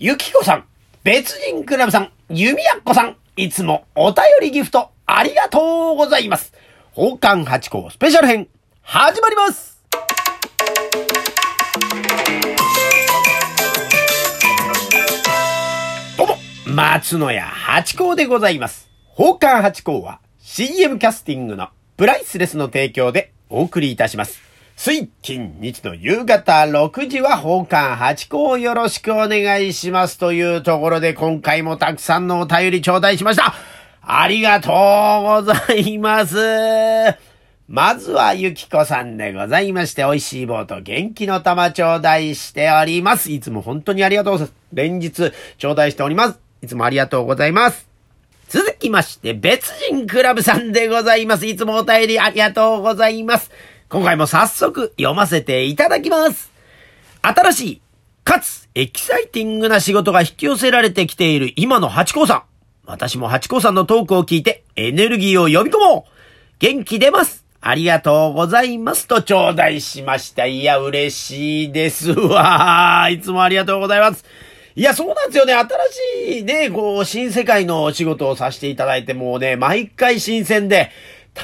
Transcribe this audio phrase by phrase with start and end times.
[0.00, 0.64] ゆきこさん、
[1.02, 6.52] 別人クラブさん、ゆみやっこさん、いつもお便りギフトありがとうございます。
[6.94, 8.46] 宝冠八甲スペシャル編、
[8.80, 9.82] 始まります
[16.16, 16.36] どうも、
[16.72, 18.88] 松野屋八甲でございます。
[19.16, 24.47] 宝冠八甲は CM キャスティングのプライスレスの提供でお送りいたします。
[24.80, 33.54] 水金日の夕方6時は奉還8個をよろしくお願いしますというところで今回もたくさんのお便り頂戴しました。
[34.02, 34.72] ありがとう
[35.24, 36.36] ございます。
[37.66, 43.32] まずはゆきこさんでございまして、美味しい棒と元気の玉頂戴しております。
[43.32, 44.56] いつも本当にありがとうございます。
[44.72, 46.38] 連日頂戴しております。
[46.62, 47.88] いつもありがとうございます。
[48.48, 51.46] 続きまして、別人クラブさんでございます。
[51.46, 53.50] いつもお便りありがとうございます。
[53.90, 56.52] 今回も早速読ませていただきます。
[57.22, 57.80] 新しい、
[58.22, 62.42] かつエキサイティングな仕事が引き寄せられてきている今の八甲さん。
[62.84, 66.10] 私も八甲さんのトークを聞いてエネルギーを呼び込もう
[66.58, 70.46] 元気出ますありがとうございますと頂戴しました。
[70.46, 73.08] いや、嬉しいですわ。
[73.10, 74.24] いつもありがとうございます。
[74.76, 75.54] いや、そうなんですよね。
[75.54, 75.68] 新
[76.36, 80.92] しいね、こう、新世界のお仕事をさせていただいて、もうね、毎回新鮮で、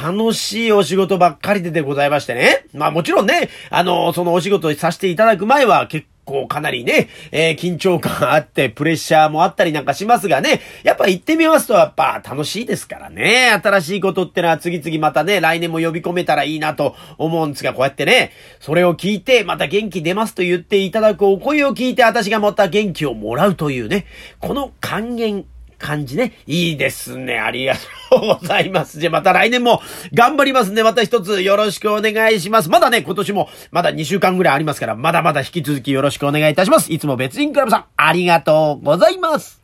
[0.03, 2.67] 楽しいお仕事ばっかりででございましてね。
[2.75, 13.51] まあもちろんね、あの、そのお仕事させていただく前は結構かなりね、えー、緊張感あって、プレッシャーもあったりなんかしますがね、やっぱ行ってみますとやっぱ楽しいですからね。
[13.63, 24.07] 新しいことってのは次々またね、来年も呼び込めたらいいなと思うんですが、こうやってね、それを聞いて、また元気出ますと言っていただくお声を聞いて、私がまた元気をもらうというね、
[24.41, 25.45] この還元
[25.85, 26.33] 感じね。
[26.47, 27.39] いいですね。
[27.39, 27.75] ありが
[28.11, 28.99] とうございます。
[28.99, 29.83] じゃまた来年も
[30.15, 32.71] 頑張りますんで、また一つよろしくお願いします。
[32.71, 36.91] まだね、今年もまだ2週間ぐらいありますから、まだまだ引き続きよろしくお願いいたします。
[36.91, 39.61] いつも別人クラブさん、ありがとうございます。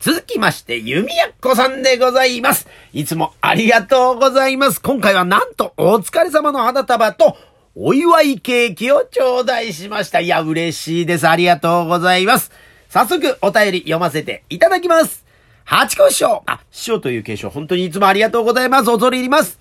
[0.00, 2.66] 続きまして、ゆみやっこさんでございます。
[2.94, 4.80] いつもありがとうございます。
[4.80, 7.36] 今回はなんと、お疲れ様の花束と、
[7.74, 10.20] お祝いケーキを頂戴しました。
[10.20, 11.28] いや、嬉しいです。
[11.28, 12.50] ありがとうございます。
[12.88, 15.27] 早速、お便り読ませていただきます。
[15.70, 18.86] 八甲師匠あ、師匠という継承、本当にいつもありがとうございます。
[18.86, 19.60] 恐れ入ります。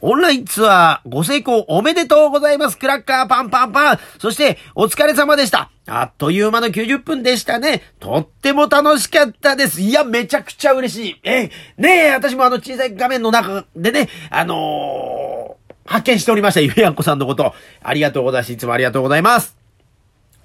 [0.00, 2.78] オンラインツアーご成功おめでとうございます。
[2.78, 3.98] クラッカーパンパンパン。
[4.18, 5.70] そしてお疲れ様でした。
[5.86, 7.82] あっという間の90分でしたね。
[8.00, 9.82] とっても楽しかったです。
[9.82, 11.20] いや、めちゃくちゃ嬉しい。
[11.24, 16.60] えねえ、私もあの小さい画面の中でね、あのー、発見しておりました。
[16.60, 17.52] ゆえやんこさんのこと。
[17.82, 18.52] ありがとうございます。
[18.54, 19.63] いつもありがとうございます。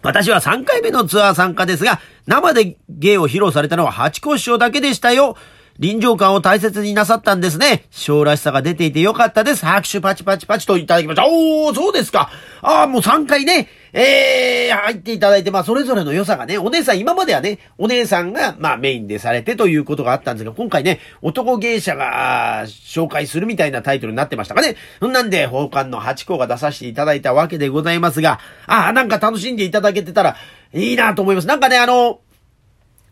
[0.02, 5.36] 私は3回目のツアー参加ですが、生で芸を披露されたのは八甲師匠だけでしたよ。
[5.78, 7.86] 臨場感を大切になさったんですね。
[7.90, 9.66] 将らしさが出ていてよかったです。
[9.66, 11.26] 拍手パチパチパチといただきました。
[11.26, 12.30] おー、そうですか。
[12.62, 24.76] ああ、もう3回ね、えー、入っていただいて、まあ、それぞれの良さがね、お姉さん、今まではね、お姉さんが、まあ、メインでされてということがあったんですが、今回ね、男芸者が、紹介するみたいなタイトルになってましたかね。
[25.00, 30.36] そんなんで、宝冠の8校が出させていただいたわけでございますが、ああ、なんか楽しんでいただけてたら、
[30.74, 31.48] いいなと思います。
[31.48, 32.20] なんかね、あの、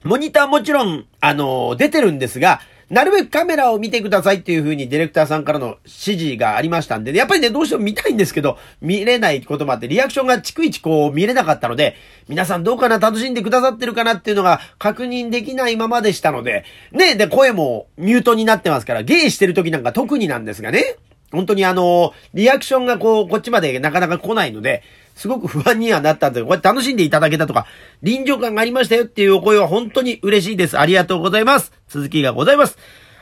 [0.04, 11.96] モニターもちろん、あの、出てるんですが、なるべくカメラを見てくださいっていう風にディレクターさんからの指示がありましたんで、やっぱりね、どうしても見たいんですけど、見れないこともあって、リアクションが逐一こう見れなかったので、
[12.30, 20.96] 皆さんどうかな楽しんでくださってるかなっていうのが確認できないままでしたので、ね、で、声もミュートになってますから、ゲイしてる時なんか特になんですがね、
[21.32, 24.82] 本当にあの、リアクションがこう、こっちまでなかなか来ないので、
[25.18, 27.66] すごく不安にはなったんで、こうやって楽しんでいただけたとか、
[28.04, 30.80] 臨場感がありましたよっていうお声は本当に嬉しいです。
[30.80, 31.74] ありがとうございます。
[31.88, 32.78] 続きがございます。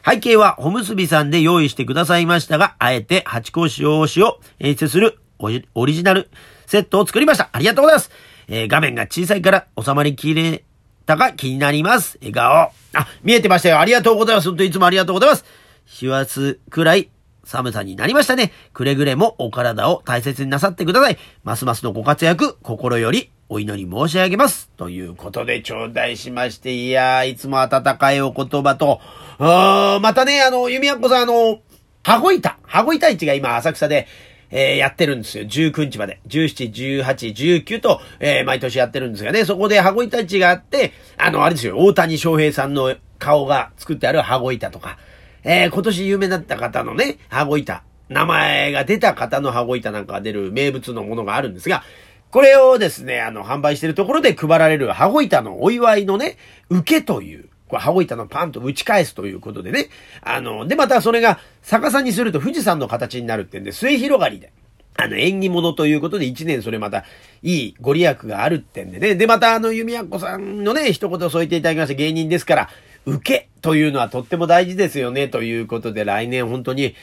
[0.05, 6.29] 背景は、ほむすびさんで用意してくださいましたが、あえて、八甲使用紙を演出するオリジナル
[6.67, 7.49] セットを作りました。
[7.53, 8.11] ありがとうございます。
[8.47, 10.63] えー、画面が小さいから収まりきれ
[11.05, 12.17] たか気になります。
[12.19, 12.71] 笑顔。
[12.93, 13.79] あ、見えてましたよ。
[13.79, 14.49] ありがとうございます。
[14.49, 15.45] 本当にいつもありがとうございます。
[15.85, 17.09] 師走くらい
[17.45, 18.51] 寒さになりましたね。
[18.73, 21.17] くれぐれもお体を大切になさってください。
[21.43, 24.69] ますますのご活躍、心よりお祈り申し上げます。
[24.75, 28.99] ということで頂戴しまして、いやー、いつも温かいお言葉と、
[29.37, 31.59] あまたね、あの、弓矢子さん、あの、
[32.03, 34.07] 羽子板、羽子板市が今浅草で、
[34.51, 35.43] えー、やってるんですよ。
[35.45, 36.19] 19日まで。
[36.27, 44.97] 17、18、19と、えー、毎年やってるんですがね、そこで羽子板市があって、あの、あれですよ、大谷翔平さんの顔が作ってある羽子板とか、
[45.45, 51.83] えー、今年有名だった方のね、羽子板、名前が出た方の羽子板なんかが出る名物のものがあるんですが、
[52.31, 56.37] これをですね、あの、販売してるところで配られる羽子板のお祝いのね、
[56.69, 59.89] 受けという、これ羽子板のパンと打ち返すということでね、
[60.21, 64.51] あの、で、またそれが逆さにすると富士山の形になるってんで、末広がりで。
[64.97, 67.05] あの、縁起物ということで一年それまた、
[67.43, 69.15] いいご利益があるってんでね。
[69.15, 72.69] で、またあの、弓矢子さんのね、一言添えていただきました芸人ですから、
[73.05, 76.95] 受けというのはとっても大事ですよね、ということで来年本当に、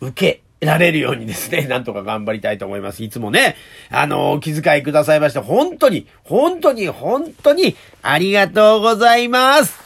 [0.00, 3.02] 受けられるようにですね、 なんとか頑張りたいと思います。
[3.02, 3.56] いつもね、
[3.90, 9.78] あの、お気遣いくださいまして、本当に、本当に、本当に、ありがとうございます。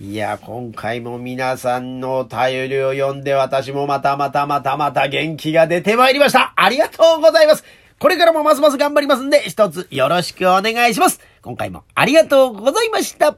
[0.00, 6.52] いや、今回も皆さんのお便りを読んで私もまたまたまたまた元気が出てまいりました。
[6.56, 7.64] ありがとうございます。
[7.98, 11.20] これからもますます頑張りますんで、一つよろしくお願いします。
[11.40, 13.36] 今回もありがとうございました。